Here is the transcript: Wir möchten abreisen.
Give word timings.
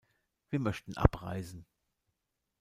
Wir 0.49 0.57
möchten 0.59 0.97
abreisen. 0.97 1.67